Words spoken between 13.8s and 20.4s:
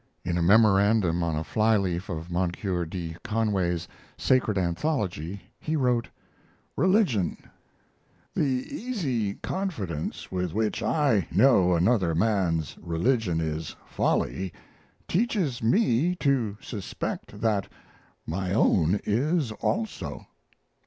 folly teaches me to suspect that my own is also.